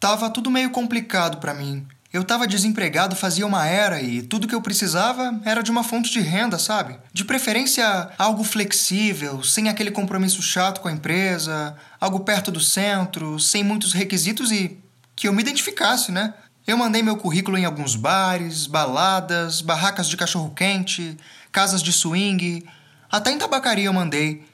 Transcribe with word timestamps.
Tava 0.00 0.30
tudo 0.30 0.50
meio 0.50 0.70
complicado 0.70 1.38
para 1.38 1.54
mim. 1.54 1.86
Eu 2.10 2.24
tava 2.24 2.46
desempregado 2.46 3.14
fazia 3.14 3.46
uma 3.46 3.66
era 3.66 4.00
e 4.00 4.22
tudo 4.22 4.48
que 4.48 4.54
eu 4.54 4.62
precisava 4.62 5.38
era 5.44 5.62
de 5.62 5.70
uma 5.70 5.84
fonte 5.84 6.10
de 6.10 6.20
renda, 6.20 6.58
sabe? 6.58 6.98
De 7.12 7.24
preferência 7.24 8.10
algo 8.16 8.42
flexível, 8.44 9.42
sem 9.42 9.68
aquele 9.68 9.90
compromisso 9.90 10.40
chato 10.40 10.80
com 10.80 10.88
a 10.88 10.92
empresa, 10.92 11.76
algo 12.00 12.20
perto 12.20 12.50
do 12.50 12.60
centro, 12.60 13.38
sem 13.38 13.62
muitos 13.62 13.92
requisitos 13.92 14.50
e 14.50 14.78
que 15.14 15.28
eu 15.28 15.32
me 15.34 15.42
identificasse, 15.42 16.10
né? 16.10 16.32
Eu 16.66 16.78
mandei 16.78 17.02
meu 17.02 17.16
currículo 17.16 17.58
em 17.58 17.64
alguns 17.64 17.94
bares, 17.94 18.66
baladas, 18.66 19.60
barracas 19.60 20.08
de 20.08 20.16
cachorro-quente, 20.16 21.16
casas 21.52 21.82
de 21.82 21.92
swing, 21.92 22.64
até 23.10 23.30
em 23.30 23.38
tabacaria 23.38 23.86
eu 23.86 23.92
mandei. 23.92 24.44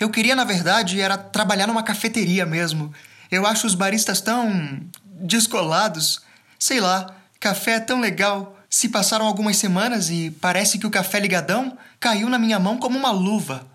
Eu 0.00 0.08
queria, 0.08 0.34
na 0.34 0.44
verdade, 0.44 1.00
era 1.00 1.18
trabalhar 1.18 1.66
numa 1.66 1.82
cafeteria 1.82 2.46
mesmo. 2.46 2.92
Eu 3.30 3.46
acho 3.46 3.66
os 3.66 3.74
baristas 3.74 4.20
tão 4.20 4.80
descolados. 5.04 6.22
Sei 6.58 6.80
lá, 6.80 7.14
café 7.38 7.72
é 7.72 7.80
tão 7.80 8.00
legal. 8.00 8.56
Se 8.70 8.88
passaram 8.88 9.26
algumas 9.26 9.56
semanas 9.56 10.10
e 10.10 10.30
parece 10.40 10.78
que 10.78 10.86
o 10.86 10.90
café 10.90 11.20
ligadão 11.20 11.76
caiu 12.00 12.28
na 12.28 12.38
minha 12.38 12.58
mão 12.58 12.78
como 12.78 12.98
uma 12.98 13.10
luva. 13.10 13.66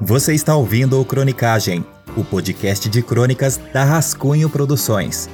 Você 0.00 0.34
está 0.34 0.54
ouvindo 0.54 1.00
o 1.00 1.04
Cronicagem, 1.04 1.84
o 2.16 2.22
podcast 2.22 2.88
de 2.88 3.02
crônicas 3.02 3.58
da 3.72 3.84
Rascunho 3.84 4.50
Produções. 4.50 5.30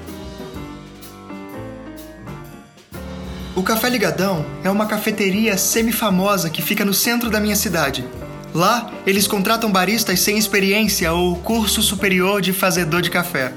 O 3.56 3.62
Café 3.62 3.90
Ligadão 3.90 4.46
é 4.62 4.70
uma 4.70 4.86
cafeteria 4.86 5.58
semi-famosa 5.58 6.48
que 6.48 6.62
fica 6.62 6.84
no 6.84 6.94
centro 6.94 7.28
da 7.28 7.40
minha 7.40 7.56
cidade. 7.56 8.08
Lá, 8.52 8.90
eles 9.06 9.28
contratam 9.28 9.70
baristas 9.70 10.20
sem 10.20 10.36
experiência 10.36 11.12
ou 11.12 11.36
curso 11.36 11.82
superior 11.82 12.40
de 12.40 12.52
fazedor 12.52 13.00
de 13.00 13.10
café. 13.10 13.52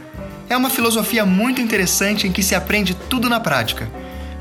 É 0.49 0.55
uma 0.55 0.69
filosofia 0.69 1.25
muito 1.25 1.61
interessante 1.61 2.27
em 2.27 2.31
que 2.31 2.43
se 2.43 2.53
aprende 2.53 2.93
tudo 2.93 3.29
na 3.29 3.39
prática. 3.39 3.89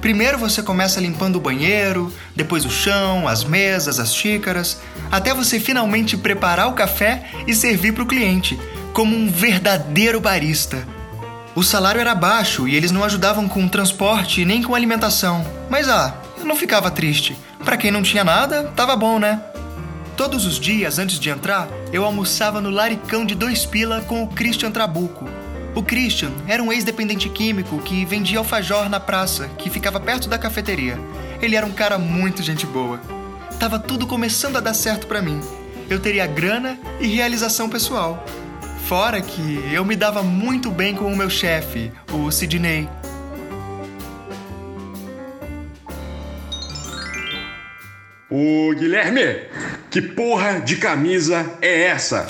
Primeiro 0.01 0.37
você 0.37 0.63
começa 0.63 1.01
limpando 1.01 1.37
o 1.37 1.41
banheiro, 1.41 2.13
depois 2.35 2.67
o 2.67 2.71
chão, 2.71 3.29
as 3.29 3.45
mesas, 3.45 4.01
as 4.01 4.13
xícaras, 4.15 4.81
até 5.11 5.33
você 5.33 5.61
finalmente 5.61 6.17
preparar 6.17 6.69
o 6.69 6.75
café 6.75 7.31
e 7.47 7.55
servir 7.55 7.93
para 7.93 8.03
o 8.03 8.07
cliente, 8.07 8.59
como 8.93 9.17
um 9.17 9.31
verdadeiro 9.31 10.21
barista. 10.21 10.87
O 11.55 11.63
salário 11.63 12.01
era 12.01 12.15
baixo 12.15 12.67
e 12.67 12.75
eles 12.75 12.91
não 12.91 13.05
ajudavam 13.05 13.49
com 13.49 13.69
transporte 13.69 14.45
nem 14.45 14.63
com 14.63 14.75
alimentação. 14.75 15.47
Mas 15.71 15.89
ah, 15.89 16.15
eu 16.37 16.45
não 16.45 16.57
ficava 16.57 16.91
triste. 16.91 17.37
Para 17.65 17.77
quem 17.77 17.91
não 17.91 18.03
tinha 18.03 18.25
nada, 18.25 18.65
tava 18.75 18.97
bom, 18.97 19.19
né? 19.19 19.41
Todos 20.17 20.45
os 20.47 20.59
dias 20.59 20.99
antes 20.99 21.19
de 21.19 21.31
entrar, 21.31 21.69
eu 21.93 22.05
almoçava 22.05 22.61
no 22.61 22.71
laricão 22.71 23.25
de 23.25 23.35
dois 23.35 23.67
pila 23.67 24.01
com 24.03 24.23
o 24.23 24.29
Christian 24.29 24.71
Trabuco, 24.71 25.27
o 25.75 25.83
Christian 25.83 26.31
era 26.47 26.63
um 26.63 26.71
ex-dependente 26.71 27.31
químico 27.31 27.79
que 27.79 28.05
vendia 28.05 28.39
alfajor 28.39 28.91
na 28.91 29.01
praça, 29.01 29.49
que 29.57 29.71
ficava 29.71 29.99
perto 29.99 30.29
da 30.29 30.37
cafeteria. 30.37 30.99
Ele 31.41 31.57
era 31.57 31.65
um 31.65 31.73
cara 31.73 31.99
muito 31.99 32.43
gente 32.43 32.67
boa. 32.67 33.01
Tava 33.59 33.79
tudo 33.79 34.07
começando 34.07 34.57
a 34.57 34.61
dar 34.61 34.75
certo 34.75 35.07
para 35.07 35.23
mim. 35.23 35.41
Eu 35.89 35.99
teria 35.99 36.27
grana 36.27 36.79
e 37.01 37.07
realização 37.07 37.71
pessoal. 37.71 38.23
Fora 38.87 39.23
que 39.23 39.65
eu 39.73 39.83
me 39.83 39.97
dava 39.97 40.23
muito 40.23 40.71
bem 40.71 40.95
com 40.95 41.11
o 41.11 41.17
meu 41.17 41.31
chefe, 41.31 41.91
o 42.13 42.31
Sidney. 42.31 42.87
Ô 48.29 48.75
Guilherme, 48.75 49.47
que 49.93 50.01
porra 50.01 50.59
de 50.59 50.77
camisa 50.77 51.59
é 51.61 51.83
essa? 51.83 52.27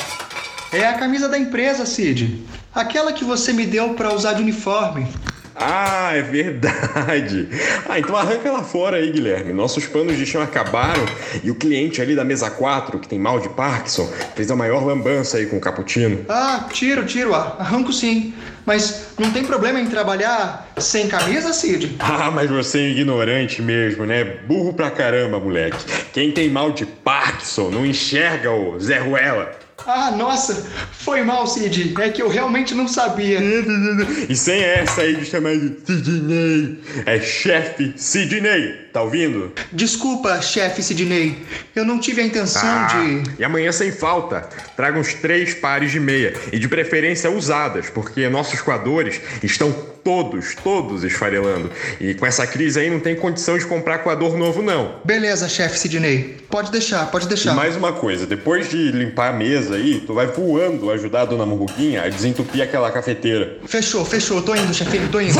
É 0.72 0.84
a 0.84 0.94
camisa 0.94 1.28
da 1.28 1.38
empresa, 1.38 1.86
Cid. 1.86 2.44
Aquela 2.74 3.12
que 3.12 3.24
você 3.24 3.52
me 3.52 3.64
deu 3.64 3.94
para 3.94 4.12
usar 4.12 4.32
de 4.32 4.42
uniforme. 4.42 5.06
Ah, 5.54 6.10
é 6.14 6.22
verdade. 6.22 7.48
Ah, 7.88 7.98
então 7.98 8.16
arranca 8.16 8.48
ela 8.48 8.62
fora 8.62 8.96
aí, 8.96 9.10
Guilherme. 9.10 9.52
Nossos 9.52 9.86
panos 9.86 10.16
de 10.16 10.24
chão 10.24 10.40
acabaram 10.40 11.04
e 11.42 11.50
o 11.50 11.54
cliente 11.54 12.00
ali 12.00 12.14
da 12.14 12.24
mesa 12.24 12.50
4, 12.50 12.98
que 12.98 13.08
tem 13.08 13.18
mal 13.18 13.38
de 13.40 13.48
Parkinson, 13.50 14.10
fez 14.34 14.50
a 14.50 14.56
maior 14.56 14.84
lambança 14.84 15.36
aí 15.36 15.46
com 15.46 15.56
o 15.56 15.60
cappuccino. 15.60 16.24
Ah, 16.28 16.66
tiro, 16.72 17.04
tiro, 17.04 17.34
ah, 17.34 17.56
arranco 17.58 17.92
sim. 17.92 18.34
Mas 18.64 19.08
não 19.18 19.30
tem 19.32 19.44
problema 19.44 19.80
em 19.80 19.86
trabalhar 19.86 20.70
sem 20.78 21.08
camisa, 21.08 21.52
Cid? 21.52 21.96
Ah, 22.22 22.30
mas 22.30 22.48
você 22.48 22.78
é 22.78 22.88
ignorante 22.90 23.60
mesmo, 23.60 24.06
né? 24.06 24.22
Burro 24.24 24.72
pra 24.72 24.90
caramba, 24.90 25.40
moleque. 25.40 25.84
Quem 26.12 26.30
tem 26.30 26.48
mal 26.48 26.70
de 26.70 26.86
Parkinson 26.86 27.70
não 27.70 27.84
enxerga 27.84 28.50
o 28.52 28.78
Zé 28.78 28.98
Ruela. 28.98 29.50
Ah, 29.86 30.10
nossa, 30.12 30.66
foi 30.92 31.22
mal, 31.22 31.46
Cid. 31.46 31.94
É 32.00 32.10
que 32.10 32.22
eu 32.22 32.28
realmente 32.28 32.74
não 32.74 32.86
sabia. 32.86 33.40
E 34.28 34.36
sem 34.36 34.62
essa 34.62 35.02
aí 35.02 35.16
de 35.16 35.24
chamar 35.24 35.56
de 35.56 35.76
Sidney. 35.84 36.78
É 37.06 37.20
chefe 37.20 37.92
Sidney. 37.96 38.81
Tá 38.92 39.00
ouvindo? 39.00 39.52
Desculpa, 39.72 40.42
chefe 40.42 40.82
Sidney. 40.82 41.38
Eu 41.74 41.82
não 41.82 41.98
tive 41.98 42.20
a 42.20 42.26
intenção 42.26 42.60
ah, 42.62 42.86
de. 42.86 43.40
E 43.40 43.44
amanhã 43.44 43.72
sem 43.72 43.90
falta. 43.90 44.46
Traga 44.76 44.98
uns 44.98 45.14
três 45.14 45.54
pares 45.54 45.90
de 45.90 45.98
meia. 45.98 46.34
E 46.52 46.58
de 46.58 46.68
preferência 46.68 47.30
usadas, 47.30 47.88
porque 47.88 48.28
nossos 48.28 48.60
coadores 48.60 49.18
estão 49.42 49.72
todos, 50.04 50.54
todos 50.56 51.04
esfarelando. 51.04 51.70
E 51.98 52.12
com 52.12 52.26
essa 52.26 52.46
crise 52.46 52.80
aí 52.80 52.90
não 52.90 53.00
tem 53.00 53.16
condição 53.16 53.56
de 53.56 53.64
comprar 53.64 53.98
coador 53.98 54.36
novo, 54.36 54.60
não. 54.60 54.96
Beleza, 55.04 55.48
chefe 55.48 55.78
Sidney. 55.78 56.36
Pode 56.50 56.70
deixar, 56.70 57.10
pode 57.10 57.26
deixar. 57.26 57.52
E 57.52 57.56
mais 57.56 57.74
uma 57.74 57.94
coisa, 57.94 58.26
depois 58.26 58.68
de 58.68 58.90
limpar 58.90 59.30
a 59.30 59.32
mesa 59.32 59.76
aí, 59.76 60.02
tu 60.06 60.12
vai 60.12 60.26
voando 60.26 60.90
ajudar 60.90 61.22
a 61.22 61.24
dona 61.24 61.46
Murruguinha 61.46 62.02
a 62.02 62.08
desentupir 62.10 62.62
aquela 62.62 62.90
cafeteira. 62.90 63.56
Fechou, 63.64 64.04
fechou. 64.04 64.42
Tô 64.42 64.54
indo, 64.54 64.74
chefe, 64.74 65.00
tô 65.08 65.18
indo. 65.18 65.38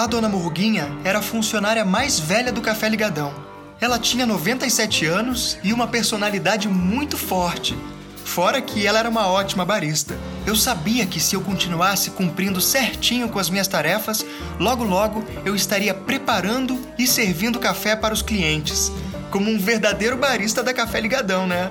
A 0.00 0.06
dona 0.06 0.30
Murruguinha 0.30 0.90
era 1.04 1.18
a 1.18 1.22
funcionária 1.22 1.84
mais 1.84 2.18
velha 2.18 2.50
do 2.50 2.62
Café 2.62 2.88
Ligadão. 2.88 3.34
Ela 3.78 3.98
tinha 3.98 4.24
97 4.24 5.04
anos 5.04 5.58
e 5.62 5.74
uma 5.74 5.86
personalidade 5.86 6.68
muito 6.68 7.18
forte. 7.18 7.76
Fora 8.24 8.62
que 8.62 8.86
ela 8.86 8.98
era 8.98 9.10
uma 9.10 9.28
ótima 9.28 9.62
barista. 9.62 10.18
Eu 10.46 10.56
sabia 10.56 11.04
que 11.04 11.20
se 11.20 11.36
eu 11.36 11.42
continuasse 11.42 12.12
cumprindo 12.12 12.62
certinho 12.62 13.28
com 13.28 13.38
as 13.38 13.50
minhas 13.50 13.68
tarefas, 13.68 14.24
logo 14.58 14.84
logo 14.84 15.22
eu 15.44 15.54
estaria 15.54 15.92
preparando 15.92 16.80
e 16.98 17.06
servindo 17.06 17.58
café 17.58 17.94
para 17.94 18.14
os 18.14 18.22
clientes. 18.22 18.90
Como 19.30 19.50
um 19.50 19.58
verdadeiro 19.58 20.16
barista 20.16 20.62
da 20.62 20.72
Café 20.72 20.98
Ligadão, 20.98 21.46
né? 21.46 21.70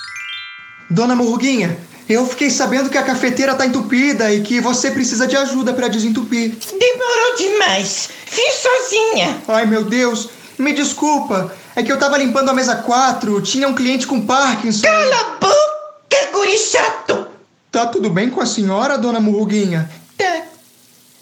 Dona 0.88 1.14
Murruguinha, 1.14 1.76
eu 2.08 2.26
fiquei 2.26 2.50
sabendo 2.50 2.90
que 2.90 2.98
a 2.98 3.02
cafeteira 3.02 3.54
tá 3.54 3.64
entupida 3.64 4.32
e 4.32 4.42
que 4.42 4.60
você 4.60 4.90
precisa 4.90 5.26
de 5.26 5.36
ajuda 5.36 5.72
para 5.72 5.88
desentupir. 5.88 6.54
Demorou 6.54 7.36
demais. 7.36 8.10
Fiz 8.26 8.54
sozinha. 8.54 9.42
Ai, 9.48 9.66
meu 9.66 9.84
Deus. 9.84 10.28
Me 10.58 10.72
desculpa. 10.72 11.54
É 11.74 11.82
que 11.82 11.90
eu 11.90 11.98
tava 11.98 12.18
limpando 12.18 12.50
a 12.50 12.54
mesa 12.54 12.76
4, 12.76 13.40
tinha 13.42 13.66
um 13.66 13.74
cliente 13.74 14.06
com 14.06 14.24
Parkinson. 14.24 14.82
Cala 14.82 15.20
a 15.20 15.24
boca, 15.40 16.32
guri 16.32 16.56
chato. 16.58 17.26
Tá 17.72 17.86
tudo 17.86 18.10
bem 18.10 18.30
com 18.30 18.40
a 18.40 18.46
senhora, 18.46 18.96
dona 18.96 19.18
Murruguinha? 19.18 19.90
Tá. 20.16 20.42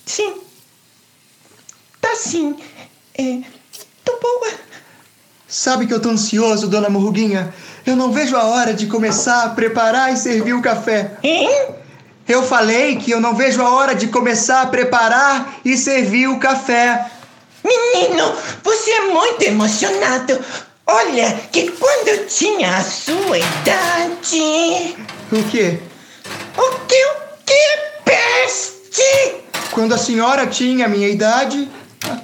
Sim. 0.04 0.34
Tá 2.00 2.14
sim. 2.14 2.56
É. 3.16 3.38
Tô 4.04 4.18
boa. 4.20 4.52
Sabe 5.52 5.86
que 5.86 5.92
eu 5.92 6.00
tô 6.00 6.08
ansioso, 6.08 6.66
dona 6.66 6.88
Murruguinha? 6.88 7.52
Eu 7.84 7.94
não 7.94 8.10
vejo 8.10 8.34
a 8.34 8.44
hora 8.44 8.72
de 8.72 8.86
começar 8.86 9.42
a 9.42 9.48
preparar 9.50 10.10
e 10.10 10.16
servir 10.16 10.54
o 10.54 10.62
café. 10.62 11.18
Hein? 11.22 11.74
Eu 12.26 12.42
falei 12.42 12.96
que 12.96 13.10
eu 13.10 13.20
não 13.20 13.36
vejo 13.36 13.60
a 13.60 13.68
hora 13.68 13.94
de 13.94 14.06
começar 14.06 14.62
a 14.62 14.66
preparar 14.66 15.58
e 15.62 15.76
servir 15.76 16.26
o 16.26 16.38
café. 16.38 17.04
Menino, 17.62 18.34
você 18.64 18.92
é 18.92 19.00
muito 19.02 19.42
emocionado. 19.42 20.42
Olha, 20.86 21.38
que 21.52 21.70
quando 21.72 22.08
eu 22.08 22.26
tinha 22.26 22.74
a 22.74 22.82
sua 22.82 23.36
idade. 23.36 24.96
O 25.30 25.42
quê? 25.50 25.78
O 26.56 26.86
que? 26.86 27.04
O 27.04 27.36
que? 27.44 27.78
Peste! 28.06 29.36
Quando 29.70 29.92
a 29.92 29.98
senhora 29.98 30.46
tinha 30.46 30.86
a 30.86 30.88
minha 30.88 31.08
idade, 31.08 31.70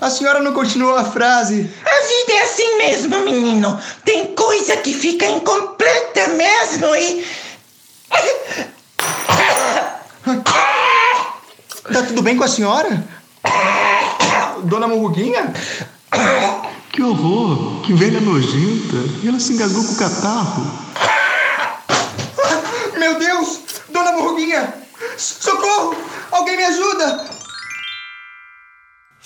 a 0.00 0.10
senhora 0.10 0.40
não 0.40 0.52
continuou 0.52 0.96
a 0.96 1.04
frase. 1.04 1.70
A 1.84 2.06
vida 2.06 2.32
é 2.32 2.42
assim 2.42 2.78
mesmo, 2.78 3.20
menino. 3.20 3.80
Tem 4.04 4.34
coisa 4.34 4.76
que 4.76 4.92
fica 4.94 5.26
incompleta 5.26 6.28
mesmo 6.28 6.94
e. 6.94 7.26
Tá 11.92 12.02
tudo 12.06 12.22
bem 12.22 12.36
com 12.36 12.44
a 12.44 12.48
senhora? 12.48 13.04
Dona 14.64 14.88
Murruguinha? 14.88 15.52
Que 16.92 17.02
horror! 17.02 17.82
Que 17.82 17.92
velha 17.92 18.20
nojenta! 18.20 18.96
E 19.22 19.28
ela 19.28 19.38
se 19.38 19.52
engasgou 19.52 19.84
com 19.84 19.92
o 19.92 19.96
catarro. 19.96 20.88
Meu 22.98 23.18
Deus! 23.18 23.60
Dona 23.88 24.12
Murruguinha! 24.12 24.74
Socorro! 25.16 25.94
Alguém 26.32 26.56
me 26.56 26.64
ajuda! 26.64 27.37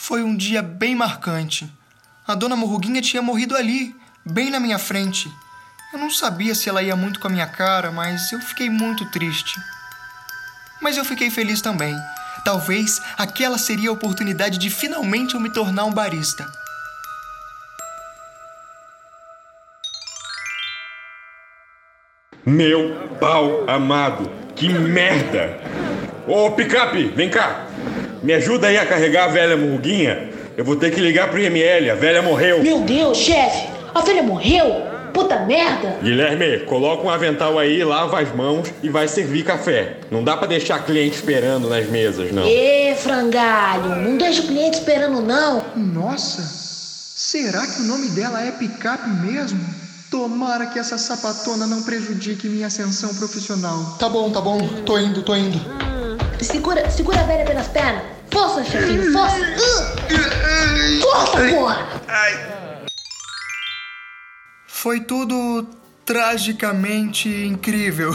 Foi 0.05 0.21
um 0.21 0.37
dia 0.37 0.63
bem 0.63 0.97
marcante. 0.97 1.73
A 2.27 2.35
dona 2.35 2.57
Morruguinha 2.57 3.01
tinha 3.01 3.23
morrido 3.23 3.55
ali, 3.55 3.95
bem 4.27 4.51
na 4.51 4.59
minha 4.59 4.77
frente. 4.77 5.33
Eu 5.93 5.99
não 6.01 6.11
sabia 6.11 6.57
se 6.57 6.69
ela 6.69 6.83
ia 6.83 6.97
muito 6.97 7.21
com 7.21 7.29
a 7.29 7.31
minha 7.31 7.47
cara, 7.47 7.93
mas 7.93 8.33
eu 8.33 8.41
fiquei 8.41 8.69
muito 8.69 9.09
triste. 9.13 9.55
Mas 10.81 10.97
eu 10.97 11.05
fiquei 11.05 11.31
feliz 11.31 11.61
também. 11.61 11.95
Talvez 12.45 13.01
aquela 13.17 13.57
seria 13.57 13.91
a 13.91 13.93
oportunidade 13.93 14.59
de 14.59 14.71
finalmente 14.71 15.35
eu 15.35 15.41
me 15.41 15.51
tornar 15.51 15.85
um 15.85 15.93
barista. 15.93 16.51
Meu 22.45 23.09
pau 23.21 23.71
amado, 23.71 24.29
que 24.57 24.69
merda! 24.69 25.61
Ô, 26.27 26.51
picape, 26.51 27.05
vem 27.11 27.31
cá! 27.31 27.72
Me 28.23 28.33
ajuda 28.35 28.69
aí 28.69 28.79
a 28.79 28.87
carregar 28.87 29.25
a 29.25 29.29
velha 29.29 29.57
murguinha. 29.57 30.31
Eu 30.57 30.65
vou 30.65 30.77
ter 30.77 30.93
que 30.93 31.01
ligar 31.01 31.29
pro 31.29 31.41
IML, 31.41 31.91
a 31.91 31.95
velha 31.95 32.23
morreu. 32.23 32.63
Meu 32.63 32.81
Deus, 32.81 33.19
chefe! 33.19 33.69
A 33.95 34.01
velha 34.01 34.23
morreu? 34.23 34.93
Puta 35.13 35.41
merda! 35.41 35.99
Guilherme, 36.03 36.61
coloca 36.61 37.05
um 37.05 37.11
avental 37.11 37.59
aí, 37.59 37.83
lava 37.83 38.21
as 38.21 38.35
mãos 38.35 38.73
e 38.83 38.89
vai 38.89 39.09
servir 39.09 39.45
café. 39.45 39.97
Não 40.11 40.23
dá 40.23 40.37
pra 40.37 40.47
deixar 40.47 40.85
cliente 40.85 41.17
esperando 41.17 41.69
nas 41.69 41.87
mesas, 41.89 42.31
não. 42.33 42.47
Ê, 42.47 42.95
frangalho, 42.97 43.97
não 43.97 44.17
deixa 44.17 44.43
o 44.43 44.47
cliente 44.47 44.79
esperando 44.79 45.21
não. 45.21 45.65
Nossa, 45.75 46.43
será 46.43 47.67
que 47.67 47.83
o 47.83 47.85
nome 47.85 48.09
dela 48.11 48.43
é 48.43 48.53
Picape 48.53 49.09
mesmo? 49.27 49.61
Tomara 50.11 50.67
que 50.67 50.79
essa 50.79 50.97
sapatona 50.97 51.67
não 51.67 51.83
prejudique 51.83 52.47
minha 52.47 52.69
ascensão 52.69 53.15
profissional. 53.15 53.97
Tá 53.99 54.09
bom, 54.09 54.31
tá 54.31 54.41
bom, 54.41 54.61
tô 54.85 54.99
indo, 54.99 55.23
tô 55.23 55.35
indo. 55.35 55.92
Segura, 56.43 56.91
segura 56.91 57.21
a 57.21 57.25
velha 57.25 57.45
pelas 57.45 57.69
pernas. 57.69 58.03
Força, 58.31 58.65
chefinho, 58.65 59.13
força! 59.13 59.37
Força, 61.01 61.49
porra! 61.55 62.03
Foi 64.67 65.01
tudo 65.01 65.67
tragicamente 66.05 67.29
incrível. 67.29 68.13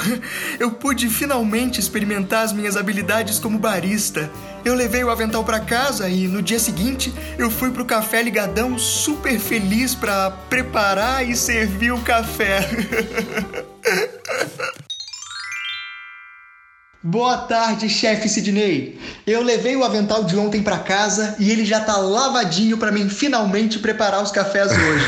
Eu 0.59 0.71
pude 0.71 1.07
finalmente 1.09 1.79
experimentar 1.79 2.43
as 2.43 2.51
minhas 2.51 2.75
habilidades 2.75 3.39
como 3.39 3.57
barista. 3.57 4.29
Eu 4.65 4.75
levei 4.75 5.03
o 5.03 5.09
avental 5.09 5.43
para 5.43 5.59
casa 5.61 6.09
e 6.09 6.27
no 6.27 6.41
dia 6.41 6.59
seguinte 6.59 7.13
eu 7.37 7.49
fui 7.49 7.71
pro 7.71 7.85
café 7.85 8.21
ligadão 8.21 8.77
super 8.77 9.39
feliz 9.39 9.95
para 9.95 10.31
preparar 10.49 11.27
e 11.27 11.35
servir 11.35 11.93
o 11.93 12.01
café. 12.01 12.59
Boa 17.09 17.37
tarde, 17.37 17.87
chefe 17.87 18.27
Sidney. 18.27 18.99
Eu 19.25 19.41
levei 19.41 19.77
o 19.77 19.83
avental 19.85 20.25
de 20.25 20.35
ontem 20.35 20.61
para 20.61 20.77
casa 20.79 21.37
e 21.39 21.49
ele 21.49 21.63
já 21.63 21.79
tá 21.79 21.95
lavadinho 21.95 22.77
para 22.77 22.91
mim 22.91 23.07
finalmente 23.07 23.79
preparar 23.79 24.21
os 24.21 24.29
cafés 24.29 24.69
hoje. 24.73 25.05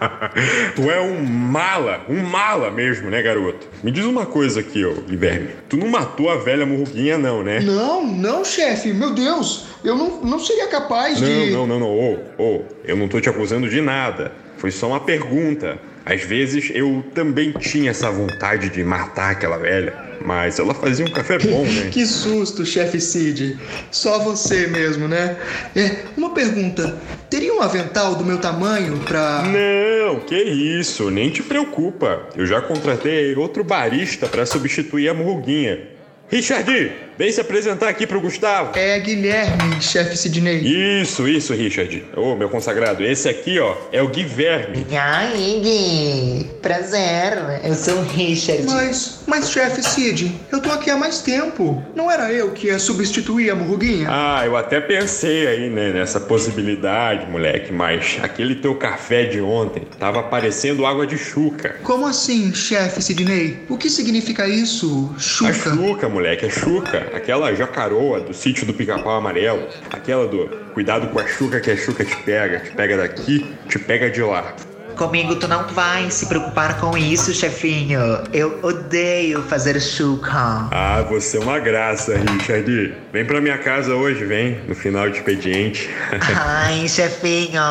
tu 0.74 0.90
é 0.90 0.98
um 0.98 1.22
mala, 1.22 2.06
um 2.08 2.22
mala 2.22 2.70
mesmo, 2.70 3.10
né, 3.10 3.20
garoto? 3.20 3.68
Me 3.82 3.90
diz 3.90 4.06
uma 4.06 4.24
coisa 4.24 4.60
aqui, 4.60 4.82
ô 4.82 4.94
Guilherme. 4.94 5.50
Tu 5.68 5.76
não 5.76 5.88
matou 5.88 6.30
a 6.30 6.36
velha 6.36 6.64
murguinha, 6.64 7.18
não, 7.18 7.42
né? 7.42 7.60
Não, 7.60 8.06
não, 8.06 8.42
chefe. 8.42 8.90
Meu 8.90 9.10
Deus, 9.10 9.66
eu 9.84 9.98
não, 9.98 10.22
não 10.22 10.38
seria 10.38 10.68
capaz 10.68 11.20
não, 11.20 11.28
de. 11.28 11.50
Não, 11.50 11.66
não, 11.66 11.78
não, 11.80 11.90
Ô, 11.90 12.18
ô, 12.38 12.62
eu 12.82 12.96
não 12.96 13.08
tô 13.08 13.20
te 13.20 13.28
acusando 13.28 13.68
de 13.68 13.82
nada. 13.82 14.32
Foi 14.56 14.70
só 14.70 14.88
uma 14.88 15.00
pergunta. 15.00 15.78
Às 16.06 16.22
vezes 16.22 16.70
eu 16.74 17.04
também 17.14 17.52
tinha 17.52 17.90
essa 17.90 18.10
vontade 18.10 18.70
de 18.70 18.82
matar 18.82 19.32
aquela 19.32 19.58
velha, 19.58 20.09
mas 20.24 20.58
ela 20.58 20.74
fazia 20.74 21.04
um 21.04 21.10
café 21.10 21.38
bom, 21.38 21.64
né? 21.66 21.88
que 21.90 22.04
susto, 22.06 22.64
chefe 22.64 23.00
Cid. 23.00 23.58
Só 23.90 24.18
você 24.18 24.66
mesmo, 24.66 25.08
né? 25.08 25.36
É, 25.74 26.04
uma 26.16 26.30
pergunta. 26.30 26.98
Teria 27.28 27.54
um 27.54 27.62
avental 27.62 28.16
do 28.16 28.24
meu 28.24 28.38
tamanho 28.38 28.98
pra. 28.98 29.42
Não, 29.42 30.20
que 30.20 30.36
isso, 30.36 31.10
nem 31.10 31.30
te 31.30 31.42
preocupa. 31.42 32.28
Eu 32.36 32.46
já 32.46 32.60
contratei 32.60 33.34
outro 33.36 33.62
barista 33.62 34.26
para 34.26 34.44
substituir 34.44 35.08
a 35.08 35.14
murguinha. 35.14 35.99
Richard, 36.30 36.92
vem 37.18 37.32
se 37.32 37.40
apresentar 37.40 37.88
aqui 37.88 38.06
pro 38.06 38.20
Gustavo. 38.20 38.78
É 38.78 38.96
Guilherme, 39.00 39.82
chefe 39.82 40.16
Sidney. 40.16 41.02
Isso, 41.02 41.26
isso, 41.26 41.52
Richard. 41.52 42.04
Ô, 42.16 42.36
meu 42.36 42.48
consagrado, 42.48 43.02
esse 43.04 43.28
aqui, 43.28 43.58
ó, 43.58 43.74
é 43.90 44.00
o 44.00 44.06
Guilherme. 44.06 44.86
Aí, 44.96 45.60
Gui? 45.60 46.50
Prazer, 46.62 47.60
eu 47.64 47.74
sou 47.74 47.96
o 47.96 48.02
Richard. 48.04 48.62
Mas, 48.62 49.24
mas 49.26 49.50
chefe 49.50 49.82
Cid, 49.82 50.32
eu 50.52 50.62
tô 50.62 50.70
aqui 50.70 50.88
há 50.88 50.96
mais 50.96 51.20
tempo. 51.20 51.84
Não 51.96 52.08
era 52.08 52.32
eu 52.32 52.52
que 52.52 52.68
ia 52.68 52.78
substituir 52.78 53.50
a 53.50 53.56
murguinha? 53.56 54.06
Ah, 54.08 54.42
eu 54.46 54.56
até 54.56 54.80
pensei 54.80 55.48
aí, 55.48 55.68
né, 55.68 55.92
nessa 55.92 56.20
possibilidade, 56.20 57.28
moleque, 57.28 57.72
mas 57.72 58.18
aquele 58.22 58.54
teu 58.54 58.76
café 58.76 59.24
de 59.24 59.40
ontem 59.40 59.82
tava 59.98 60.22
parecendo 60.22 60.86
água 60.86 61.04
de 61.04 61.18
chuca. 61.18 61.76
Como 61.82 62.06
assim, 62.06 62.54
chefe 62.54 63.02
Sidney? 63.02 63.58
O 63.68 63.76
que 63.76 63.90
significa 63.90 64.46
isso, 64.46 65.12
chuca? 65.18 65.50
A 65.50 65.54
chuca, 65.54 66.08
moleque, 66.08 66.19
é 66.28 66.50
chuca. 66.50 67.10
Aquela 67.14 67.54
jacaroa 67.54 68.20
do 68.20 68.34
sítio 68.34 68.66
do 68.66 68.74
pica-pau 68.74 69.16
amarelo. 69.16 69.66
Aquela 69.90 70.26
do 70.26 70.48
cuidado 70.72 71.08
com 71.08 71.18
a 71.18 71.26
chuca 71.26 71.60
que 71.60 71.70
a 71.70 71.76
chuca 71.76 72.04
te 72.04 72.16
pega. 72.22 72.60
Te 72.60 72.70
pega 72.70 72.96
daqui, 72.96 73.54
te 73.68 73.78
pega 73.78 74.10
de 74.10 74.22
lá. 74.22 74.54
Comigo 75.00 75.34
tu 75.36 75.48
não 75.48 75.66
vai 75.68 76.10
se 76.10 76.26
preocupar 76.26 76.78
com 76.78 76.94
isso, 76.94 77.32
chefinho. 77.32 77.98
Eu 78.34 78.58
odeio 78.62 79.42
fazer 79.44 79.80
chuca. 79.80 80.68
Ah, 80.70 81.02
você 81.08 81.38
é 81.38 81.40
uma 81.40 81.58
graça, 81.58 82.18
Richard. 82.18 82.94
Vem 83.10 83.24
pra 83.24 83.40
minha 83.40 83.56
casa 83.56 83.94
hoje, 83.94 84.26
vem, 84.26 84.60
no 84.68 84.74
final 84.74 85.08
de 85.08 85.16
expediente. 85.16 85.88
Ai, 86.36 86.86
chefinho, 86.86 87.62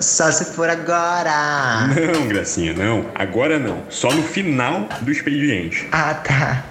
só 0.00 0.32
se 0.32 0.46
for 0.46 0.68
agora. 0.68 1.86
Não, 1.94 2.26
gracinha, 2.26 2.72
não. 2.72 3.06
Agora 3.14 3.56
não. 3.60 3.84
Só 3.88 4.12
no 4.12 4.24
final 4.24 4.88
do 5.00 5.12
expediente. 5.12 5.86
Ah, 5.92 6.14
tá. 6.14 6.64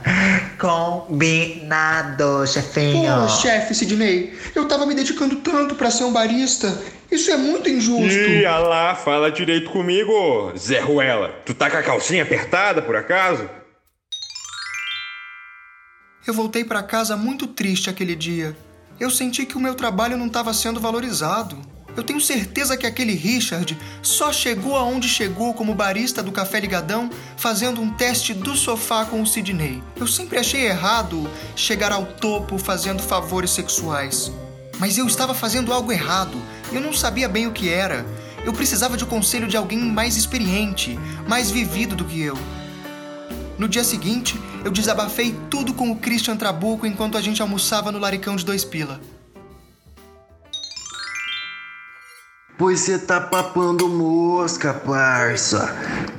Combinado, 0.60 2.45
chefinho. 2.45 3.22
Pô, 3.22 3.30
chefe 3.30 3.74
Sidney, 3.74 4.34
eu 4.54 4.68
tava 4.68 4.86
me 4.86 4.94
dedicando 4.94 5.38
tanto 5.38 5.75
pra 5.75 5.89
ser 5.89 6.04
um 6.04 6.12
barista. 6.12 6.78
Isso 7.09 7.31
é 7.31 7.38
muito 7.38 7.69
injusto. 7.69 8.18
Ih, 8.18 8.45
ah 8.45 8.59
lá, 8.59 8.95
fala 8.95 9.31
direito 9.31 9.69
comigo, 9.69 10.51
Zé 10.57 10.80
Ruela. 10.80 11.30
Tu 11.45 11.54
tá 11.54 11.69
com 11.69 11.77
a 11.77 11.83
calcinha 11.83 12.24
apertada, 12.24 12.81
por 12.81 12.95
acaso? 12.95 13.50
Eu 16.25 16.33
voltei 16.33 16.65
pra 16.65 16.83
casa 16.83 17.15
muito 17.15 17.48
triste 17.48 17.89
aquele 17.89 18.13
dia. 18.13 18.56
Eu 19.00 19.09
senti 19.09 19.45
que 19.45 19.56
o 19.56 19.59
meu 19.59 19.75
trabalho 19.75 20.18
não 20.18 20.27
estava 20.27 20.54
sendo 20.54 20.80
valorizado. 20.80 21.57
Eu 21.95 22.04
tenho 22.04 22.19
certeza 22.19 22.77
que 22.77 22.86
aquele 22.86 23.13
Richard 23.13 23.75
só 24.03 24.31
chegou 24.31 24.75
aonde 24.75 25.07
chegou 25.07 25.53
como 25.53 25.74
barista 25.74 26.21
do 26.21 26.31
Café 26.31 26.60
Ligadão 26.60 27.10
fazendo 27.38 27.81
um 27.81 27.92
teste 27.92 28.33
do 28.33 28.56
sofá 28.56 29.06
com 29.06 29.21
o 29.21 29.25
Sidney. 29.25 29.81
Eu 29.95 30.06
sempre 30.06 30.38
achei 30.38 30.67
errado 30.67 31.27
chegar 31.55 31.91
ao 31.91 32.05
topo 32.05 32.58
fazendo 32.58 33.01
favores 33.01 33.51
sexuais. 33.51 34.31
Mas 34.79 34.98
eu 34.98 35.07
estava 35.07 35.34
fazendo 35.34 35.74
algo 35.74 35.91
errado 35.91 36.38
eu 36.72 36.81
não 36.81 36.91
sabia 36.91 37.29
bem 37.29 37.48
o 37.48 37.51
que 37.51 37.69
era. 37.69 38.05
Eu 38.46 38.53
precisava 38.53 38.98
de 38.98 39.05
conselho 39.05 39.48
de 39.48 39.55
alguém 39.55 39.79
mais 39.79 40.17
experiente, 40.17 41.00
mais 41.27 41.50
vivido 41.50 41.96
do 41.96 42.05
que 42.05 42.22
eu. 42.22 42.38
No 43.57 43.67
dia 43.67 43.84
seguinte, 43.84 44.39
eu 44.63 44.72
desabafei 44.72 45.36
tudo 45.50 45.74
com 45.74 45.91
o 45.91 45.96
Christian 45.96 46.36
Trabuco 46.36 46.86
enquanto 46.86 47.17
a 47.17 47.22
gente 47.22 47.41
almoçava 47.41 47.91
no 47.91 48.00
Laricão 48.00 48.36
de 48.36 48.46
Dois 48.46 48.63
Pila. 48.63 49.00
Pois 52.57 52.81
você 52.81 53.00
tá 53.00 53.22
papando 53.22 53.88
mosca, 53.88 54.74
parça. 54.74 55.75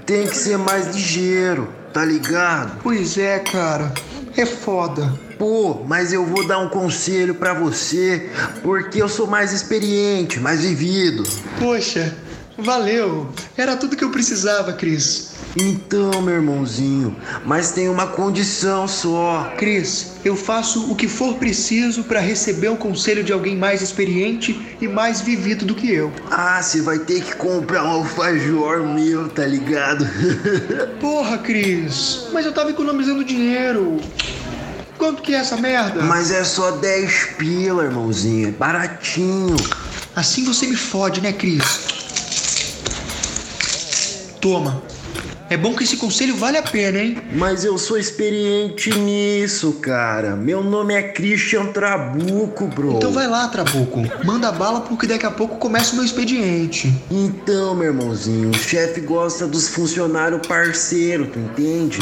Tem 0.07 0.27
que 0.27 0.37
ser 0.37 0.57
mais 0.57 0.95
ligeiro, 0.95 1.73
tá 1.93 2.05
ligado? 2.05 2.79
Pois 2.83 3.17
é, 3.19 3.39
cara. 3.39 3.93
É 4.37 4.47
foda. 4.47 5.19
Pô, 5.39 5.85
mas 5.87 6.13
eu 6.13 6.25
vou 6.27 6.47
dar 6.47 6.59
um 6.59 6.69
conselho 6.69 7.35
pra 7.35 7.55
você, 7.55 8.31
porque 8.63 9.01
eu 9.01 9.09
sou 9.09 9.27
mais 9.27 9.53
experiente, 9.53 10.41
mais 10.41 10.63
vivido. 10.63 11.23
Poxa, 11.59 12.15
valeu. 12.59 13.29
Era 13.57 13.77
tudo 13.77 13.97
que 13.97 14.05
eu 14.05 14.11
precisava, 14.11 14.73
Cris. 14.73 15.29
Então, 15.57 16.21
meu 16.21 16.35
irmãozinho, 16.35 17.17
mas 17.45 17.71
tem 17.71 17.89
uma 17.89 18.07
condição 18.07 18.87
só. 18.87 19.53
Cris, 19.57 20.13
eu 20.25 20.37
faço 20.37 20.91
o 20.91 20.95
que 20.95 21.09
for 21.09 21.37
preciso 21.37 22.05
para 22.05 22.21
receber 22.21 22.69
o 22.69 22.77
conselho 22.77 23.25
de 23.25 23.33
alguém 23.33 23.57
mais 23.57 23.81
experiente 23.81 24.77
e 24.81 24.87
mais 24.87 25.21
vivido 25.21 25.65
do 25.65 25.75
que 25.75 25.91
eu. 25.91 26.13
Ah, 26.31 26.61
você 26.63 26.83
vai 26.83 26.99
ter 26.99 27.23
que 27.23 27.35
comprar 27.37 27.85
um 27.85 27.89
alfajor 27.89 28.87
meu, 28.87 29.29
tá 29.29 29.47
ligado? 29.47 30.07
Porra, 31.01 31.39
Cris, 31.39 32.27
mas 32.33 32.45
eu 32.45 32.53
tava 32.53 32.71
economizando 32.71 33.25
dinheiro. 33.25 33.99
Quanto 34.99 35.23
que 35.23 35.33
é 35.33 35.39
essa 35.39 35.57
merda? 35.57 36.03
Mas 36.03 36.31
é 36.31 36.43
só 36.43 36.73
10 36.73 37.37
pila, 37.39 37.85
irmãozinho, 37.85 38.49
é 38.49 38.51
baratinho. 38.51 39.57
Assim 40.15 40.45
você 40.45 40.67
me 40.67 40.77
fode, 40.77 41.21
né, 41.21 41.33
Cris? 41.33 42.08
Toma. 44.41 44.83
É 45.51 45.57
bom 45.57 45.75
que 45.75 45.83
esse 45.83 45.97
conselho 45.97 46.37
vale 46.37 46.59
a 46.59 46.63
pena, 46.63 46.99
hein? 46.99 47.17
Mas 47.33 47.65
eu 47.65 47.79
sou 47.79 47.97
experiente 47.97 48.91
nisso, 48.99 49.73
cara. 49.81 50.37
Meu 50.37 50.63
nome 50.63 50.93
é 50.93 51.03
Christian 51.03 51.67
Trabuco, 51.67 52.67
bro. 52.67 52.97
Então 52.97 53.11
vai 53.11 53.27
lá, 53.27 53.49
Trabuco. 53.49 54.03
Manda 54.27 54.53
bala 54.53 54.83
porque 54.83 55.07
daqui 55.07 55.25
a 55.25 55.31
pouco 55.31 55.57
começa 55.57 55.93
o 55.93 55.97
meu 55.97 56.05
expediente. 56.05 56.93
Então, 57.11 57.75
meu 57.75 57.87
irmãozinho, 57.87 58.51
o 58.51 58.59
chefe 58.59 59.01
gosta 59.01 59.47
dos 59.47 59.69
funcionários 59.69 60.47
parceiros, 60.47 61.29
tu 61.33 61.39
entende? 61.39 61.99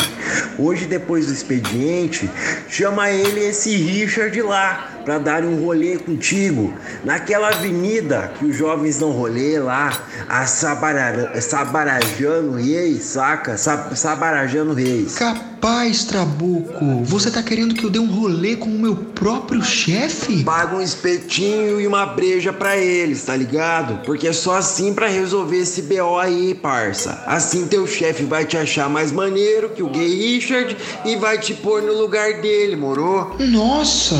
Hoje, 0.58 0.86
depois 0.86 1.26
do 1.26 1.32
expediente, 1.32 2.28
chama 2.68 3.10
ele 3.10 3.38
esse 3.44 3.76
Richard 3.76 4.42
lá 4.42 4.95
pra 5.06 5.18
dar 5.18 5.44
um 5.44 5.64
rolê 5.64 5.96
contigo. 5.96 6.74
Naquela 7.04 7.50
avenida 7.50 8.32
que 8.36 8.44
os 8.44 8.56
jovens 8.56 8.98
dão 8.98 9.12
rolê 9.12 9.56
lá, 9.60 10.02
a 10.28 10.44
Sabara, 10.46 11.40
Sabarajano 11.40 12.56
Reis, 12.56 13.04
saca? 13.04 13.56
Sabarajano 13.56 14.74
Reis. 14.74 15.14
Capaz, 15.14 16.04
Trabuco, 16.04 17.04
você 17.04 17.30
tá 17.30 17.40
querendo 17.40 17.74
que 17.74 17.84
eu 17.84 17.90
dê 17.90 18.00
um 18.00 18.10
rolê 18.10 18.56
com 18.56 18.68
o 18.68 18.78
meu 18.78 18.96
próprio 18.96 19.62
chefe? 19.62 20.42
Paga 20.42 20.76
um 20.76 20.82
espetinho 20.82 21.80
e 21.80 21.86
uma 21.86 22.04
breja 22.04 22.52
pra 22.52 22.76
eles, 22.76 23.22
tá 23.22 23.36
ligado? 23.36 24.04
Porque 24.04 24.26
é 24.26 24.32
só 24.32 24.56
assim 24.56 24.92
pra 24.92 25.06
resolver 25.06 25.58
esse 25.58 25.82
BO 25.82 26.18
aí, 26.18 26.52
parça. 26.52 27.22
Assim 27.26 27.68
teu 27.68 27.86
chefe 27.86 28.24
vai 28.24 28.44
te 28.44 28.56
achar 28.56 28.88
mais 28.88 29.12
maneiro 29.12 29.70
que 29.70 29.84
o 29.84 29.88
gay 29.88 30.34
Richard 30.34 30.76
e 31.04 31.14
vai 31.14 31.38
te 31.38 31.54
pôr 31.54 31.80
no 31.80 31.92
lugar 31.92 32.40
dele, 32.40 32.74
moro? 32.74 33.36
Nossa, 33.38 34.16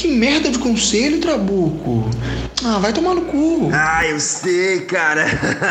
que 0.00 0.08
merda 0.08 0.48
de 0.48 0.58
conselho, 0.58 1.20
Trabuco. 1.20 2.08
Ah, 2.64 2.78
vai 2.78 2.90
tomar 2.90 3.12
no 3.12 3.26
cu. 3.26 3.68
Ah, 3.70 4.06
eu 4.06 4.18
sei, 4.18 4.80
cara. 4.86 5.26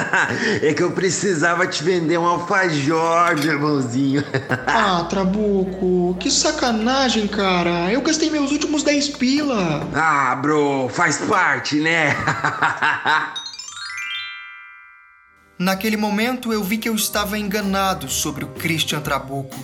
é 0.62 0.72
que 0.72 0.84
eu 0.84 0.92
precisava 0.92 1.66
te 1.66 1.84
vender 1.84 2.20
um 2.20 2.28
alfajor, 2.28 3.36
meu 3.40 3.54
irmãozinho. 3.54 4.24
ah, 4.68 5.04
Trabuco, 5.10 6.16
que 6.20 6.30
sacanagem, 6.30 7.26
cara. 7.28 7.92
Eu 7.92 8.02
gastei 8.02 8.30
meus 8.30 8.52
últimos 8.52 8.84
10 8.84 9.10
pila. 9.10 9.90
Ah, 9.96 10.36
bro, 10.36 10.88
faz 10.90 11.18
parte, 11.18 11.80
né? 11.80 12.16
Naquele 15.58 15.98
momento 15.98 16.54
eu 16.54 16.64
vi 16.64 16.78
que 16.78 16.88
eu 16.88 16.94
estava 16.94 17.36
enganado 17.36 18.08
sobre 18.08 18.46
o 18.46 18.50
Christian 18.50 19.02
Trabuco. 19.02 19.58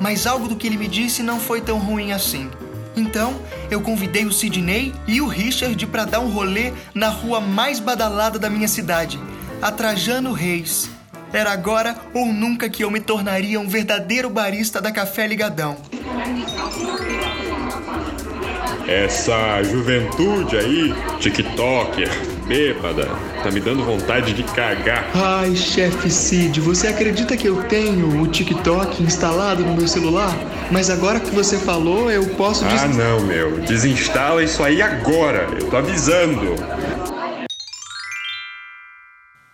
Mas 0.00 0.26
algo 0.26 0.48
do 0.48 0.56
que 0.56 0.66
ele 0.66 0.76
me 0.76 0.88
disse 0.88 1.22
não 1.22 1.38
foi 1.38 1.60
tão 1.60 1.78
ruim 1.78 2.10
assim. 2.10 2.50
Então, 2.98 3.40
eu 3.70 3.80
convidei 3.80 4.24
o 4.24 4.32
Sidney 4.32 4.92
e 5.06 5.20
o 5.20 5.28
Richard 5.28 5.86
para 5.86 6.04
dar 6.04 6.18
um 6.18 6.30
rolê 6.30 6.72
na 6.92 7.08
rua 7.08 7.40
mais 7.40 7.78
badalada 7.78 8.40
da 8.40 8.50
minha 8.50 8.66
cidade, 8.66 9.20
a 9.62 9.70
Trajano 9.70 10.32
Reis. 10.32 10.90
Era 11.32 11.52
agora 11.52 11.96
ou 12.12 12.26
nunca 12.26 12.68
que 12.68 12.82
eu 12.82 12.90
me 12.90 12.98
tornaria 12.98 13.60
um 13.60 13.68
verdadeiro 13.68 14.28
barista 14.28 14.80
da 14.80 14.90
Café 14.90 15.28
Ligadão. 15.28 15.76
Essa 18.88 19.62
juventude 19.62 20.56
aí, 20.56 20.92
TikToker, 21.20 22.10
bêbada, 22.48 23.06
tá 23.42 23.50
me 23.50 23.60
dando 23.60 23.84
vontade 23.84 24.32
de 24.32 24.42
cagar. 24.42 25.10
Ai, 25.14 25.54
chefe 25.54 26.10
Cid, 26.10 26.60
você 26.60 26.88
acredita 26.88 27.36
que 27.36 27.46
eu 27.46 27.62
tenho 27.64 28.22
o 28.22 28.26
TikTok 28.26 29.02
instalado 29.02 29.62
no 29.62 29.74
meu 29.74 29.86
celular? 29.86 30.34
Mas 30.72 30.88
agora 30.88 31.20
que 31.20 31.30
você 31.30 31.58
falou, 31.58 32.10
eu 32.10 32.26
posso... 32.30 32.64
Des... 32.64 32.82
Ah, 32.82 32.88
não, 32.88 33.20
meu. 33.20 33.60
Desinstala 33.60 34.42
isso 34.42 34.62
aí 34.64 34.80
agora. 34.80 35.46
Eu 35.60 35.68
tô 35.68 35.76
avisando. 35.76 36.54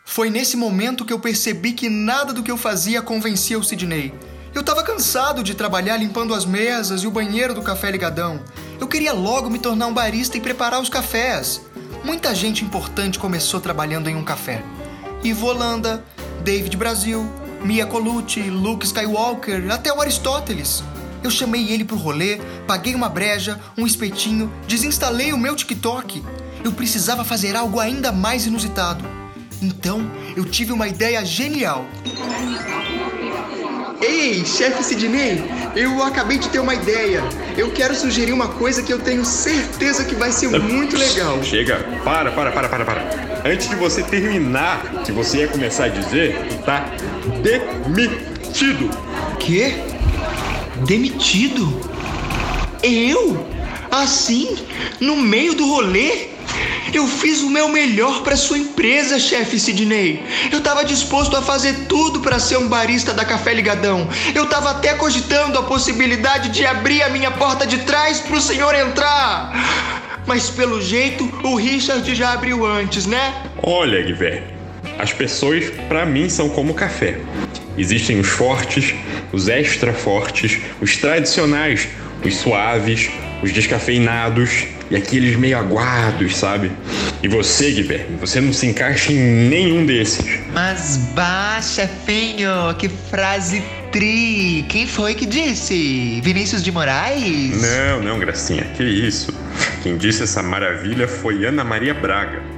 Foi 0.04 0.30
nesse 0.30 0.56
momento 0.56 1.04
que 1.04 1.12
eu 1.12 1.18
percebi 1.18 1.72
que 1.72 1.88
nada 1.90 2.32
do 2.32 2.44
que 2.44 2.50
eu 2.50 2.56
fazia 2.56 3.02
convencia 3.02 3.58
o 3.58 3.64
Sidney. 3.64 4.14
Eu 4.54 4.62
tava 4.62 4.84
cansado 4.84 5.42
de 5.42 5.52
trabalhar 5.52 5.96
limpando 5.96 6.32
as 6.32 6.44
mesas 6.44 7.02
e 7.02 7.08
o 7.08 7.10
banheiro 7.10 7.54
do 7.54 7.62
café 7.62 7.90
ligadão. 7.90 8.40
Eu 8.78 8.86
queria 8.86 9.12
logo 9.12 9.50
me 9.50 9.58
tornar 9.58 9.88
um 9.88 9.92
barista 9.92 10.38
e 10.38 10.40
preparar 10.40 10.80
os 10.80 10.88
cafés. 10.88 11.60
Muita 12.04 12.34
gente 12.34 12.62
importante 12.62 13.18
começou 13.18 13.60
trabalhando 13.60 14.10
em 14.10 14.14
um 14.14 14.22
café. 14.22 14.62
Ivo 15.22 15.46
Holanda, 15.46 16.04
David 16.42 16.76
Brasil, 16.76 17.26
Mia 17.64 17.86
Colucci, 17.86 18.42
Luke 18.42 18.84
Skywalker, 18.84 19.72
até 19.72 19.90
o 19.90 20.02
Aristóteles. 20.02 20.84
Eu 21.22 21.30
chamei 21.30 21.72
ele 21.72 21.82
pro 21.82 21.96
rolê, 21.96 22.38
paguei 22.66 22.94
uma 22.94 23.08
breja, 23.08 23.58
um 23.78 23.86
espetinho, 23.86 24.52
desinstalei 24.68 25.32
o 25.32 25.38
meu 25.38 25.56
TikTok. 25.56 26.22
Eu 26.62 26.72
precisava 26.72 27.24
fazer 27.24 27.56
algo 27.56 27.80
ainda 27.80 28.12
mais 28.12 28.46
inusitado. 28.46 29.02
Então, 29.62 30.02
eu 30.36 30.44
tive 30.44 30.72
uma 30.72 30.86
ideia 30.86 31.24
genial. 31.24 31.86
Ei, 34.00 34.44
chefe 34.44 34.82
Sidney, 34.82 35.42
eu 35.76 36.02
acabei 36.02 36.38
de 36.38 36.48
ter 36.48 36.58
uma 36.58 36.74
ideia. 36.74 37.22
Eu 37.56 37.70
quero 37.70 37.94
sugerir 37.94 38.32
uma 38.32 38.48
coisa 38.48 38.82
que 38.82 38.92
eu 38.92 38.98
tenho 38.98 39.24
certeza 39.24 40.04
que 40.04 40.14
vai 40.14 40.32
ser 40.32 40.48
muito 40.48 40.96
legal. 40.96 41.42
Chega, 41.42 41.76
para, 42.04 42.30
para, 42.32 42.50
para, 42.52 42.68
para, 42.68 42.84
para. 42.84 43.42
Antes 43.44 43.68
de 43.68 43.76
você 43.76 44.02
terminar, 44.02 45.02
que 45.04 45.12
você 45.12 45.38
ia 45.38 45.48
começar 45.48 45.84
a 45.84 45.88
dizer, 45.88 46.36
tá 46.64 46.90
demitido. 47.42 48.90
Quê? 49.38 49.74
Demitido? 50.86 51.80
Eu? 52.82 53.46
Assim? 53.90 54.56
No 55.00 55.16
meio 55.16 55.54
do 55.54 55.66
rolê? 55.68 56.33
Eu 56.94 57.08
fiz 57.08 57.42
o 57.42 57.50
meu 57.50 57.68
melhor 57.68 58.22
para 58.22 58.36
sua 58.36 58.56
empresa, 58.56 59.18
chefe 59.18 59.58
Sidney. 59.58 60.24
Eu 60.52 60.58
estava 60.58 60.84
disposto 60.84 61.36
a 61.36 61.42
fazer 61.42 61.86
tudo 61.88 62.20
para 62.20 62.38
ser 62.38 62.56
um 62.56 62.68
barista 62.68 63.12
da 63.12 63.24
Café 63.24 63.52
Ligadão. 63.52 64.08
Eu 64.32 64.44
estava 64.44 64.70
até 64.70 64.94
cogitando 64.94 65.58
a 65.58 65.64
possibilidade 65.64 66.50
de 66.50 66.64
abrir 66.64 67.02
a 67.02 67.08
minha 67.08 67.32
porta 67.32 67.66
de 67.66 67.78
trás 67.78 68.20
para 68.20 68.36
o 68.36 68.40
senhor 68.40 68.76
entrar. 68.76 70.22
Mas 70.24 70.48
pelo 70.48 70.80
jeito, 70.80 71.28
o 71.42 71.56
Richard 71.56 72.14
já 72.14 72.32
abriu 72.32 72.64
antes, 72.64 73.06
né? 73.06 73.34
Olha, 73.60 74.00
Guilherme, 74.00 74.54
as 74.96 75.12
pessoas 75.12 75.64
para 75.88 76.06
mim 76.06 76.28
são 76.28 76.48
como 76.48 76.74
café. 76.74 77.18
Existem 77.76 78.20
os 78.20 78.28
fortes, 78.28 78.94
os 79.32 79.48
extra 79.48 79.92
fortes, 79.92 80.60
os 80.80 80.96
tradicionais, 80.96 81.88
os 82.24 82.36
suaves, 82.36 83.10
os 83.44 83.52
descafeinados 83.52 84.64
e 84.90 84.96
aqueles 84.96 85.36
meio 85.36 85.58
aguados, 85.58 86.34
sabe? 86.34 86.72
E 87.22 87.28
você, 87.28 87.70
Guilherme, 87.72 88.16
você 88.18 88.40
não 88.40 88.54
se 88.54 88.66
encaixa 88.66 89.12
em 89.12 89.48
nenhum 89.48 89.84
desses. 89.84 90.40
Mas 90.52 90.96
baixa, 91.14 91.82
chefinho, 91.82 92.74
que 92.78 92.88
frase 92.88 93.62
tri! 93.92 94.64
Quem 94.68 94.86
foi 94.86 95.14
que 95.14 95.26
disse? 95.26 96.22
Vinícius 96.22 96.62
de 96.62 96.72
Moraes? 96.72 97.60
Não, 97.60 98.02
não, 98.02 98.18
Gracinha, 98.18 98.64
que 98.76 98.82
isso. 98.82 99.30
Quem 99.82 99.98
disse 99.98 100.22
essa 100.22 100.42
maravilha 100.42 101.06
foi 101.06 101.44
Ana 101.44 101.62
Maria 101.62 101.92
Braga. 101.92 102.53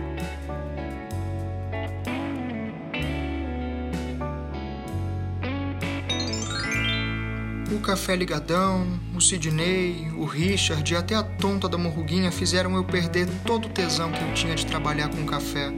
Café 7.86 8.16
Ligadão, 8.16 8.84
o 9.14 9.20
Sidney, 9.20 10.10
o 10.16 10.24
Richard 10.24 10.92
e 10.92 10.96
até 10.96 11.14
a 11.14 11.22
tonta 11.22 11.68
da 11.68 11.78
morruguinha 11.78 12.32
fizeram 12.32 12.74
eu 12.74 12.82
perder 12.82 13.28
todo 13.44 13.66
o 13.66 13.68
tesão 13.68 14.10
que 14.10 14.20
eu 14.24 14.34
tinha 14.34 14.56
de 14.56 14.66
trabalhar 14.66 15.08
com 15.08 15.24
café. 15.24 15.70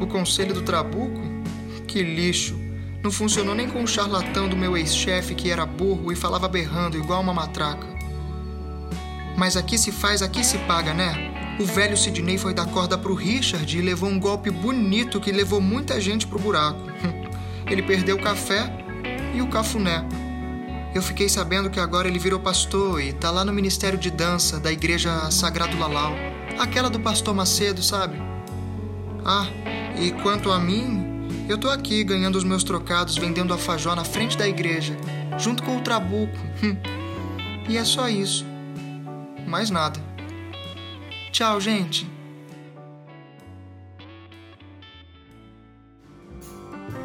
O 0.00 0.06
conselho 0.06 0.54
do 0.54 0.62
Trabuco? 0.62 1.20
Que 1.88 2.00
lixo! 2.00 2.56
Não 3.02 3.10
funcionou 3.10 3.56
nem 3.56 3.68
com 3.68 3.82
o 3.82 3.88
charlatão 3.88 4.48
do 4.48 4.56
meu 4.56 4.76
ex-chefe 4.76 5.34
que 5.34 5.50
era 5.50 5.66
burro 5.66 6.12
e 6.12 6.16
falava 6.16 6.46
berrando 6.46 6.96
igual 6.96 7.22
uma 7.22 7.34
matraca. 7.34 7.88
Mas 9.36 9.56
aqui 9.56 9.76
se 9.76 9.90
faz, 9.90 10.22
aqui 10.22 10.46
se 10.46 10.58
paga, 10.58 10.94
né? 10.94 11.56
O 11.58 11.64
velho 11.64 11.96
Sidney 11.96 12.38
foi 12.38 12.54
dar 12.54 12.66
corda 12.66 12.96
pro 12.96 13.14
Richard 13.14 13.76
e 13.76 13.82
levou 13.82 14.08
um 14.08 14.20
golpe 14.20 14.48
bonito 14.48 15.20
que 15.20 15.32
levou 15.32 15.60
muita 15.60 16.00
gente 16.00 16.24
pro 16.24 16.38
buraco. 16.38 16.82
Ele 17.68 17.82
perdeu 17.82 18.14
o 18.14 18.22
café 18.22 18.72
e 19.34 19.42
o 19.42 19.48
cafuné. 19.48 20.06
Eu 20.96 21.02
fiquei 21.02 21.28
sabendo 21.28 21.68
que 21.68 21.78
agora 21.78 22.08
ele 22.08 22.18
virou 22.18 22.40
pastor 22.40 23.02
e 23.02 23.12
tá 23.12 23.30
lá 23.30 23.44
no 23.44 23.52
Ministério 23.52 23.98
de 23.98 24.10
Dança 24.10 24.58
da 24.58 24.72
Igreja 24.72 25.30
Sagrado 25.30 25.78
Lalau. 25.78 26.14
Aquela 26.58 26.88
do 26.88 26.98
pastor 26.98 27.34
Macedo, 27.34 27.82
sabe? 27.82 28.16
Ah, 29.22 29.46
e 30.00 30.10
quanto 30.22 30.50
a 30.50 30.58
mim, 30.58 31.28
eu 31.50 31.58
tô 31.58 31.68
aqui 31.68 32.02
ganhando 32.02 32.36
os 32.36 32.44
meus 32.44 32.64
trocados 32.64 33.18
vendendo 33.18 33.52
alfajor 33.52 33.94
na 33.94 34.04
frente 34.04 34.38
da 34.38 34.48
igreja, 34.48 34.96
junto 35.36 35.62
com 35.62 35.76
o 35.76 35.82
Trabuco. 35.82 36.34
Hum. 36.64 36.74
e 37.68 37.76
é 37.76 37.84
só 37.84 38.08
isso. 38.08 38.46
Mais 39.46 39.68
nada. 39.68 40.00
Tchau, 41.30 41.60
gente. 41.60 42.10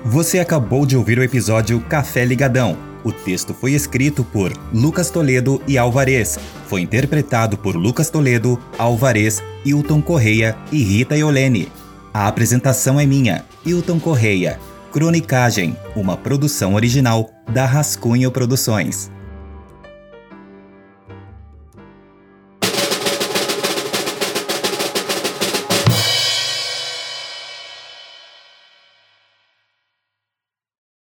Você 0.05 0.39
acabou 0.39 0.85
de 0.85 0.95
ouvir 0.95 1.19
o 1.19 1.23
episódio 1.23 1.81
Café 1.81 2.23
Ligadão. 2.23 2.90
O 3.03 3.11
texto 3.11 3.53
foi 3.53 3.71
escrito 3.71 4.23
por 4.23 4.53
Lucas 4.73 5.09
Toledo 5.09 5.61
e 5.67 5.77
Alvarez. 5.77 6.37
Foi 6.67 6.81
interpretado 6.81 7.57
por 7.57 7.75
Lucas 7.75 8.09
Toledo, 8.09 8.59
Alvarez, 8.77 9.41
Hilton 9.65 10.01
Correia 10.01 10.55
e 10.71 10.83
Rita 10.83 11.15
Iolene. 11.15 11.71
A 12.13 12.27
apresentação 12.27 12.99
é 12.99 13.05
minha, 13.05 13.45
Hilton 13.65 13.99
Correia. 13.99 14.59
Cronicagem, 14.91 15.75
uma 15.95 16.17
produção 16.17 16.75
original 16.75 17.29
da 17.51 17.65
Rascunho 17.65 18.29
Produções. 18.29 19.09